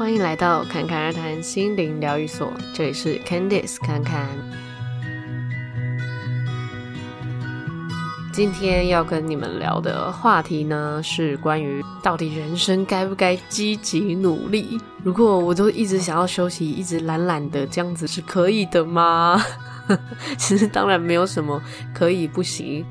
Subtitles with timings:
[0.00, 4.26] 欢迎来到侃侃而谈心灵疗愈所，这里是 Candice 侃侃。
[8.32, 14.80] 今天要跟你们聊的话题呢，是关于到底人生该不该积极努力？
[15.02, 19.38] 如果我都一直想要休息，一直懒懒的，这样子是可以的吗？
[20.38, 21.62] 其实当然没有什么
[21.92, 22.82] 可以不行，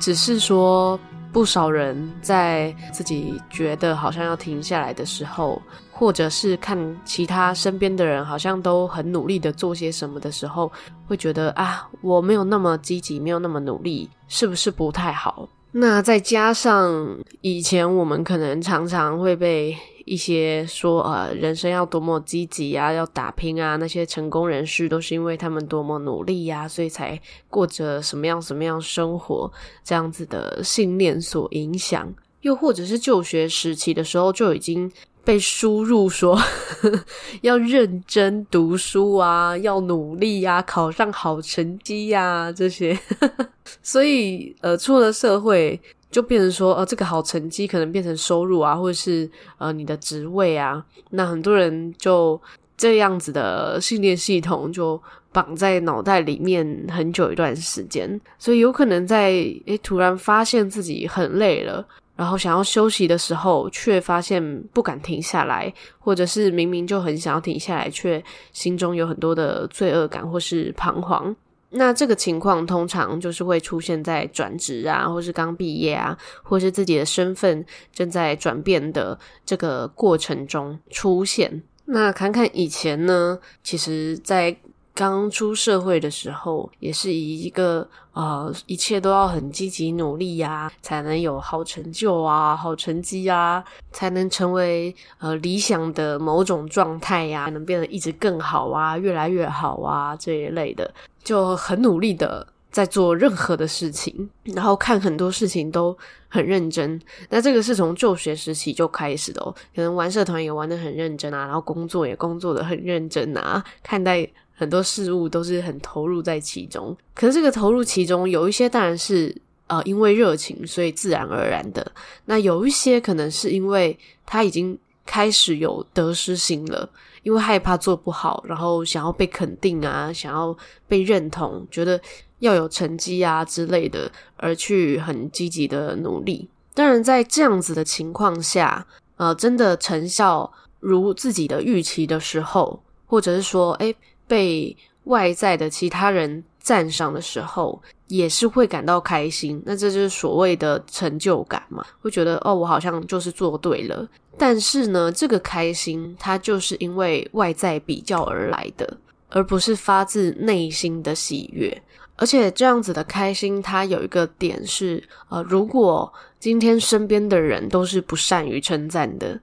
[0.00, 0.98] 只是说。
[1.32, 5.62] 不少人在自己觉得好像要停下来的时候，
[6.02, 10.68] 或者是看其他身边的人好像都很努力的做些什么的时候，
[11.06, 15.48] 会觉得啊，我没有那么积极，没有那么努力，是不是不太好？
[15.70, 27.16] 那再加上以前我们可能常常会被一些说呃，人生要多么积极啊，要打拼啊，那些成功人士都是因为他们多么努力呀，所以才
[27.48, 29.48] 过着什么样什么样生活，
[29.84, 34.90] 这样子的信念所影响，又或者是就学时期的时候就已经。
[35.24, 36.38] 被输入说
[37.42, 42.98] 要认真读书啊，要努力啊，考上好成绩呀，啊，这些，
[43.82, 52.40] 所以呃，出了社会就变成说，呃，这个好成绩可能变成收入啊，或者是呃你的职位啊，那很多人就
[52.76, 59.30] 这样子的信念系统就绑在脑袋里面很久一段时间，所以有可能在
[59.66, 61.86] 诶突然发现自己很累了。
[62.14, 71.34] 然后想要休息的时候，却发现不敢停下来，或者是明明就很想要停下来，却心中有很多的罪恶感或是彷徨。
[71.70, 81.62] 那这个情况通常就是会出现在转职啊，或是刚毕业啊，或是自己的身份正在转变的这个过程中出现。
[81.86, 84.54] 那看看以前呢，其实在
[84.94, 100.92] 刚出社会的时候，也是以一个呃，一切都要很积极努力呀，才能有好成就啊、好成绩啊，才能成为呃理想的某种状态呀，能变得一直更好啊、越来越好啊这一类的，
[101.24, 105.96] 就很努力的在做任何的事情，然后看很多事情都
[106.28, 107.00] 很认真。
[107.30, 114.28] 那这个是从就学时期就开始的哦，可能玩社团也玩得很认真啊，然后工作也工作的很认真啊，看待。
[114.54, 119.34] 很多事物都是很投入在其中，可是这个投入其中有一些当然是
[119.66, 121.92] 呃因为热情所以自然而然的，
[122.26, 126.88] 那有一些可能是因为他已经开始有得失心了，
[127.22, 132.00] 因为害怕做不好，然后想要被肯定啊，想要被认同，觉得
[132.38, 136.48] 要有成绩啊之类的，而去很积极的努力。
[136.74, 138.86] 当然在这样子的情况下，
[139.16, 143.94] 呃，真的成效如自己的预期的时候，或者是说，诶
[144.26, 149.60] 被外在的其他人赞赏的时候，也是会感到开心。
[149.66, 154.08] 那这就是所谓的成就感嘛，会觉得哦，我好像就是做对了。
[154.38, 158.96] 但是呢，这个开心它就是因为外在比较而来的，
[159.28, 161.82] 而不是发自内心的喜悦。
[162.16, 169.38] 而且这样子的开心，它有一个点是，呃，如果今天身边的人都是不善于称赞的，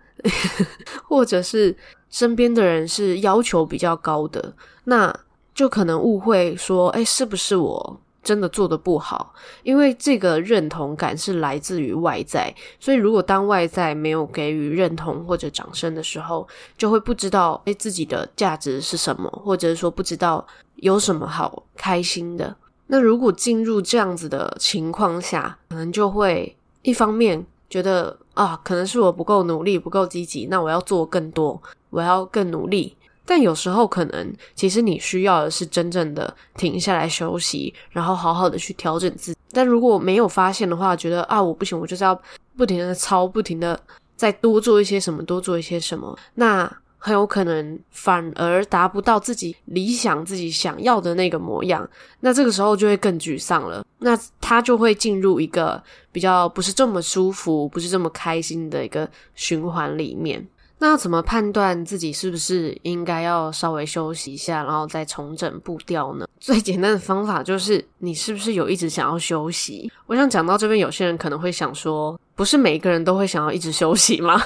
[1.03, 1.75] 或者是。
[2.11, 4.51] 身边的人是要求比较高的，
[4.85, 5.15] 那
[5.53, 9.31] 就可能误会说，诶，是不是我真的做的不好？
[9.61, 20.43] 因为这个认同感是来自于外在，所以如果当外在没有给予认同或者掌声的时候，就会不知道，诶，自己的价值是什么，或者是说不知道
[20.77, 22.55] 有什么好开心的。
[22.87, 31.61] 那如果进入这样子的情况下，可能就会一方面觉得啊，可能是我不够努力，不够积极，那我要做更多。
[31.89, 32.95] 我要更努力，
[33.25, 39.39] 但有时候可能，其实你需要的是真正的停下来休息，然后好好的去调整自己。
[39.51, 42.19] 但如果没有发现的话，觉得啊，我不行，我就是要
[42.55, 43.79] 不停的操，不停的
[44.15, 51.89] 再多做一些什么，多做一些什么，那很有可能反而达不到自己理想、自己想要的那个模样。
[52.19, 60.45] 那这个时候就会更沮丧了，那他就会进入一个比较不是这么舒服、不是这么开心的一个循环里面。
[60.81, 66.25] 那要怎么判断自己是不是应该要稍微休息一下，然后再重整步调呢？
[66.39, 69.91] 最简单的方法就是你是不是有一直想要休息？
[70.05, 74.41] 我想讲到这边，有些人可能会想说，不是每一个人都会想要一直休息吗？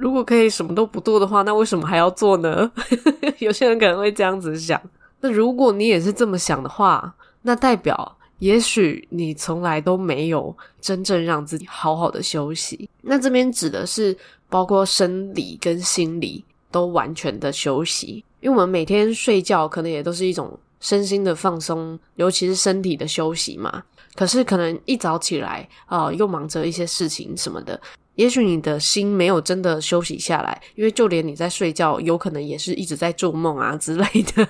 [0.00, 2.72] 如果可以什么都不做的话，那为什么还要做呢？
[3.38, 4.80] 有些人可能会这样子想。
[5.20, 12.88] 那如果你也是这么想的话，那代表也许你从来都没有真正让自己好好的休息。
[13.02, 14.16] 那这边指的是。
[14.52, 23.80] 包括生理跟心理都完全的休息，因为我们每天睡觉可能也都是一种身心的放松，尤其是身体的休息嘛。
[24.16, 27.80] 可是可能一早起来啊，又忙着一些事情什么的，
[28.16, 34.48] 也许你的心没有真的休息下来，因为就连你在睡觉，有可能也是一直在做梦啊之类的。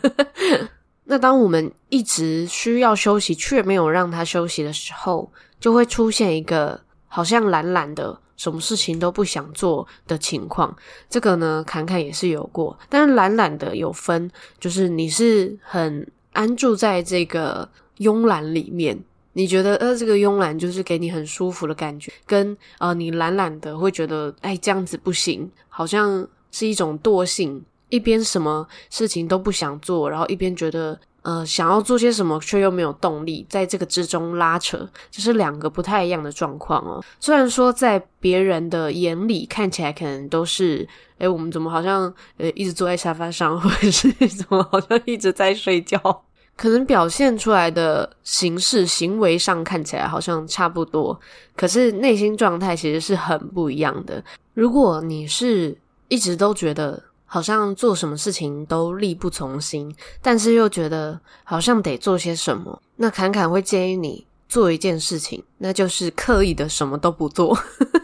[1.04, 10.76] 那当我们一直需要休息，却没有让他休息的时候，就会出现一个好像懒懒的，什么事情都不想做的情况。
[11.08, 17.68] 这个呢，侃侃也是有过，但是懒懒的有分，就是你是很安住在这个
[17.98, 18.98] 慵懒里面。
[19.32, 37.00] 你觉得呃，这个慵懒就是给你很舒服的感觉，跟呃你懒懒的会觉得哎这样子不行，好像是一种惰性，一边什么事情都不想做，然后一边觉得呃想要做些什么却又没有动力，在这个之中拉扯，这是两个不太一样的状况哦。
[37.20, 40.88] 虽然说在别人的眼里看起来可能都是，
[41.18, 46.24] 哎我们怎么好像呃一直坐在沙发上，或者是怎么好像一直在睡觉。
[46.60, 51.18] 可能表现出来的形式、行为上看起来好像差不多，
[51.56, 54.22] 可是内心状态其实是很不一样的。
[54.52, 55.74] 如果你是
[56.08, 59.90] 一直都觉得好像做什么事情都力不从心，
[60.20, 67.58] 但是又觉得好像得做些什么，那侃侃会建议你做一件事情，那就是刻意的什么都不做，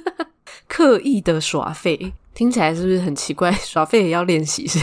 [0.67, 2.15] 刻意的耍废。
[2.33, 3.51] 听起来是不是很奇怪？
[3.53, 4.79] 耍废也要练习，是？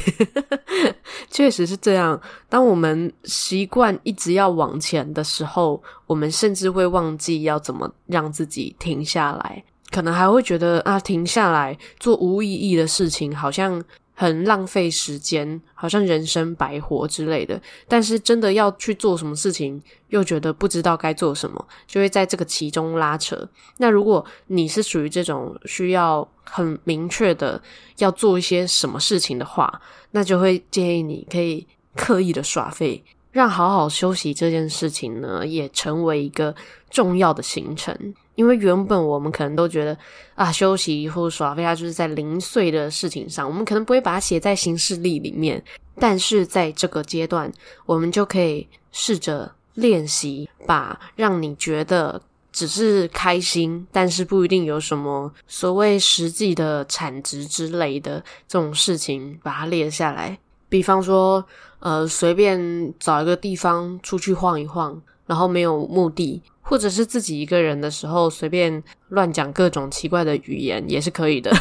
[1.34, 2.22] 确实是这样。
[2.48, 13.84] 当我们习惯一直要往前的时候，我们甚至会忘记要怎么让自己停下来，可能还会觉得啊，停下来做无意义的事情，好像。
[14.24, 17.62] 很浪费时间，好像人生白活之类的。
[17.90, 23.48] 但是真的要去做什么事情，又觉得不知道该做什么，就会在这个其中拉扯。
[23.80, 27.62] 那如果你是属于这种需要很明确的
[27.98, 29.82] 要做一些什么事情的话，
[30.12, 36.56] 那就会建议你可以刻意的耍废，让好好休息这件事情呢，也成为一个
[36.90, 37.94] 重要的行程。
[38.36, 39.98] 因为原本我们可能都觉得
[40.36, 45.62] 啊，休息或耍废，啊就是在零碎的事情上，我们可能不会把它写在行事历里面。
[46.00, 47.52] 但是在这个阶段，
[47.86, 52.20] 我们就可以试着练习，把让你觉得
[52.52, 60.40] 只是开心，但是不一定有什么所谓实际的产值之类的这种事情，把它列下来。
[60.74, 61.46] 比方说，
[61.82, 66.42] 呃，随便找一个地方出去晃一晃，然后没有目的。
[66.64, 71.56] 或者是自己一个人的时候，随便乱讲各种奇怪的语言也是可以的，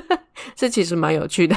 [0.54, 1.56] 这其实蛮有趣的。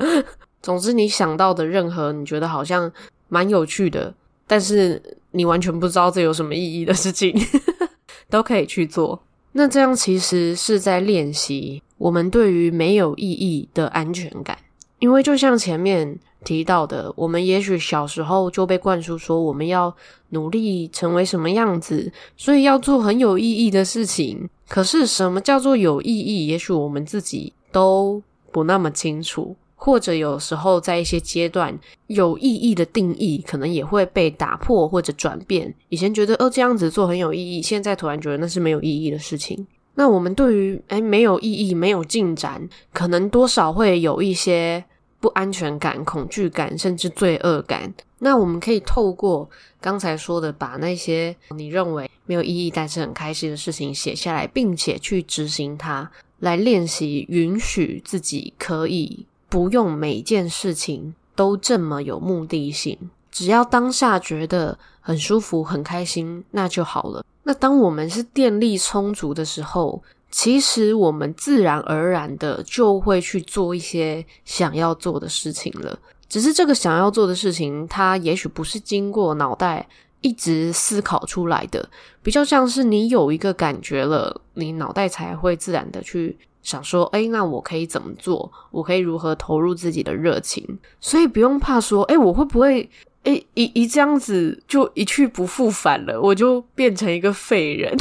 [0.62, 2.90] 总之，你想到的任何你觉得好像
[3.28, 4.14] 蛮有趣的，
[4.46, 7.38] 但是你完全不知道这有什么意义的事情，
[8.30, 9.22] 都可以去做。
[9.52, 14.56] 那这样其实是在练习我们对于没有意义的安全感，
[14.98, 19.94] 因为就像前面提到的，我们也许小时候就被灌输说我们要
[20.30, 24.48] 努力成为什么样子，所以要做很有意义的事情。
[24.68, 26.46] 可是什么叫做有意义？
[26.46, 35.72] 也许我们自己都不那么清楚，或者有时候在一些阶段，有意义的定义可能也会被打破或者转变。
[35.90, 39.66] 以前觉得哦这样子做很有意义，现在突然觉得那是没有意义的事情。
[39.96, 44.84] 那我们对于诶没有意义、没有进展，可能多少会有一些。
[45.18, 47.92] 不安全感、恐惧感，甚至罪恶感。
[48.18, 49.48] 那我们可以透过
[49.80, 56.08] 刚才说的，把那些你认为没有意义但是很开心的事情写下来，并且去执行它，
[56.40, 62.96] 来练习允许自己可以不用每件事情都这么有目的性，
[63.36, 67.22] 只要当下觉得很舒服、很开心，那就好了。
[67.42, 75.98] 那当我们是电力充足的时候，其实我们自然而然的就会去做一些想要做的事情了。
[76.30, 79.86] 只是这个想要做的事情，它也许不是经过脑袋
[80.22, 81.86] 一直思考出来的，
[82.22, 88.50] 比较像是你有一个感觉了，你脑袋才会自然的去想说：诶，那我可以怎么做？
[88.70, 90.78] 我可以如何投入自己的热情？
[91.02, 92.88] 所以不用怕说：诶，我会不会？
[93.26, 97.92] 诶，一一这样子就一去不复返了，我就变成一个废人。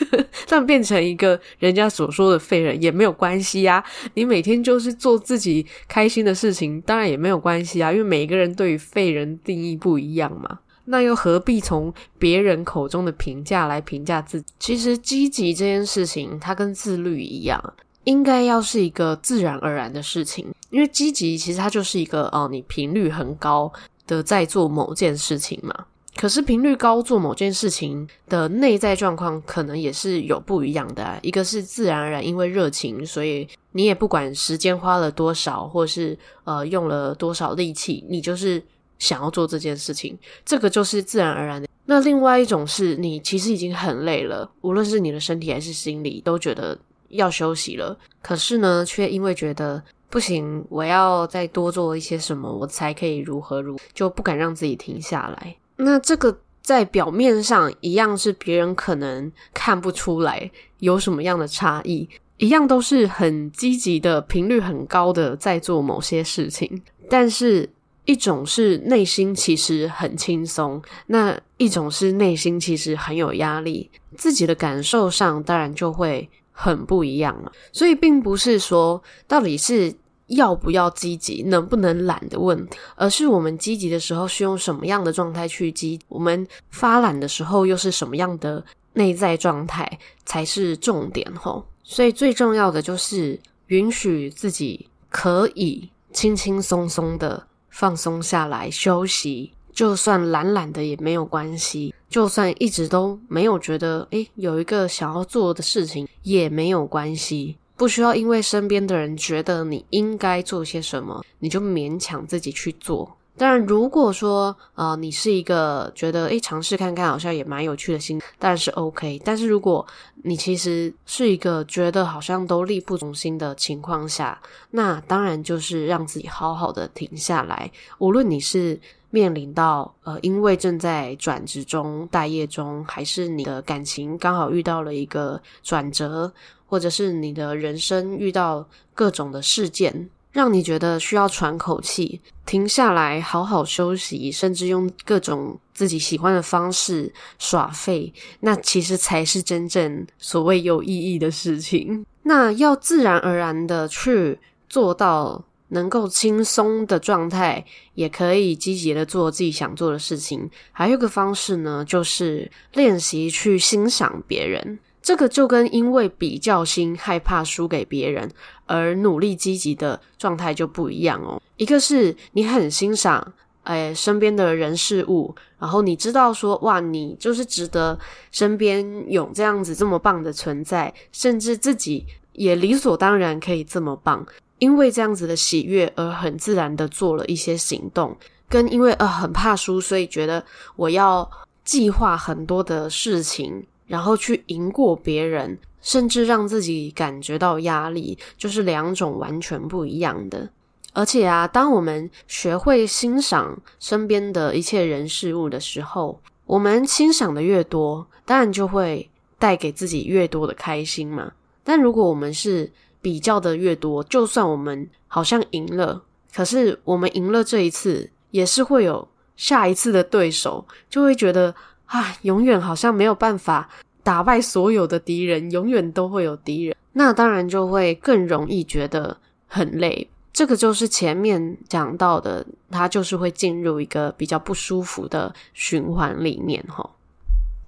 [0.46, 3.82] 但变成一个人家所说的废人也没有关系呀。
[4.12, 7.90] 你每天就是做自己开心的事情，当然也没有关系啊。
[7.90, 10.58] 因为每一个人对于废人定义不一样嘛。
[10.84, 14.46] 那又何必从别人口中的评价来评价自己？
[14.58, 17.74] 其实积极这件事情，它跟自律一样，
[18.04, 20.46] 应该要是一个自然而然的事情。
[20.68, 23.72] 因为积极其实它就是一个哦，你频率很高。
[24.06, 31.18] 的在做某件事情嘛，可是频率高做某件事情的内在状况可能也是有不一样的。
[31.22, 38.62] 一个是自然而然因为热情，所以你也不管时间花了多少，或是呃用了多少力气，你就是
[38.98, 41.68] 想要做这件事情，这个就是自然而然的。
[41.86, 49.82] 那另外一种是你其实已经很累了，无论是你的身体还是心理，都觉得要休息了，可是呢，却因为觉得
[50.14, 55.56] 不行，我要再多做一些什么，我才可以如何如，就不敢让自己停下来。
[55.74, 66.80] 那这个在表面上一样是别人可能看不出来有什么样的差异，一样都是很积极的频率很高的在做某些事情，
[67.10, 67.68] 但是。
[68.06, 77.50] 一种是内心其实很轻松，那一种是内心其实很有压力，自己的感受上当然就会很不一样了。
[77.72, 79.90] 所以并不是说到底是
[80.28, 91.64] 要不要积极、能不能懒的问题，而是我们积极的时候是用什么样的状态去积，我们发懒的时候又是什么样的内在状态才是重点吼。
[91.82, 97.46] 所以最重要的就是允许自己可以轻轻松松的。
[97.76, 113.16] 放松下来休息，就算懒懒的也没有关系，就算一直都没有觉得诶有一个想要做的事情也没有关系，不需要因为身边的人觉得你应该做些什么，你就勉强自己去做。
[113.36, 119.20] 当然，如果说呃你是一个觉得诶尝试看看好像也蛮有趣的心，当然是 OK。
[119.24, 119.84] 但是如果
[120.22, 124.40] 你其实是一个觉得好像都力不从心的情况下，
[124.70, 127.68] 那当然就是让自己好好的停下来。
[127.98, 136.32] 无论你是面临到呃因为正在转职中、待业中，还是你的感情刚好遇到了一个转折，
[136.74, 140.10] 或者是你的人生遇到各种的事件。
[140.32, 152.04] 让你觉得需要喘口气，停下来好好休息，甚至用各种自己喜欢的方式耍废，那其实才是真正所谓有意义的事情。
[152.24, 154.36] 那要自然而然的去
[154.68, 157.64] 做到能够轻松的状态，
[157.94, 160.50] 也可以积极的做自己想做的事情。
[160.72, 164.80] 还有一个方式呢，就是练习去欣赏别人。
[165.04, 168.26] 这个就跟因为比较心害怕输给别人
[168.64, 171.38] 而努力积极的状态就不一样哦。
[171.58, 173.34] 一个是你很欣赏
[173.64, 177.98] 诶身边的人事物，然后你知道说哇，你就是值得
[178.32, 184.26] 身边有这样子这么棒的存在，甚至自己也理所当然可以这么棒。
[184.58, 188.16] 因为这样子的喜悦而很自然的做了一些行动，
[188.48, 190.42] 跟因为呃很怕输，所以觉得
[190.76, 191.30] 我要
[191.62, 193.66] 计划很多的事情。
[193.86, 200.48] 然后去赢过别人，甚至让自己感觉到压力，就是两种完全不一样的。
[200.92, 211.32] 而且啊，当我们学会欣赏身边的一切人事物的时候，我们欣赏的越多，当然就会带给自己越多的开心嘛。
[211.62, 212.70] 但如果我们是
[213.02, 216.02] 比较的越多，就算我们好像赢了，
[216.34, 221.54] 可是我们赢了这一次，也是会有下一次的对手，就会觉得。
[221.86, 223.68] 啊，永远好像没有办法
[224.02, 230.08] 打败所有的敌人，永远都会有敌人，那当然就会更容易觉得很累。
[230.32, 236.88] 这个就是前面讲到的，它就是会进入一个比较不舒服的循环里面齁。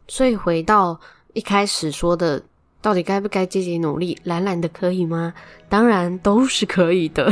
[0.08, 0.98] 所以回到
[1.32, 2.42] 一开始说的，
[2.82, 5.32] 到底该不该积极努力，懒懒的可以吗？
[5.68, 7.30] 当然都是可以的。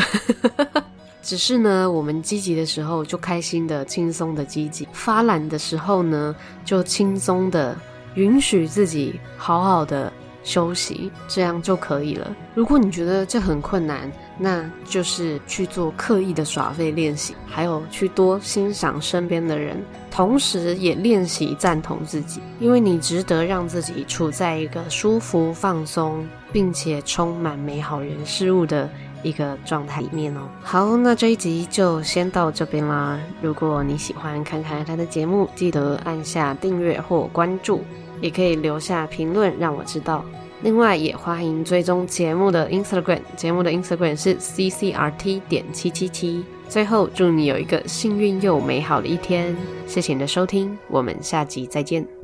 [1.24, 7.74] 只是呢，我们积极的时候就开心的、轻松的积极；发懒的时候呢，就轻松的
[8.14, 10.12] 允许自己好好的
[10.42, 12.30] 休息，这样就可以了。
[12.54, 28.90] 如果你觉得这很困难，那就是去做刻意的耍废练习，还有去多欣赏身边的人，同时也练习赞同自己，因为你值得让自己处在一个舒服、放松，并且充满美好人事物的。
[29.24, 30.42] 一个状态里面哦。
[30.62, 33.18] 好，那这一集就先到这边啦。
[33.42, 37.82] 如果你喜欢看看他的节目，记得按下订阅或关注，
[38.20, 40.24] 也可以留下评论让我知道。
[40.62, 46.44] 另外，也欢迎追踪节目的 Instagram，节目的 Instagram 是 ccrt 点七七七。
[46.68, 49.54] 最后，祝你有一个幸运又美好的一天。
[49.86, 52.23] 谢谢你的收听，我们下集再见。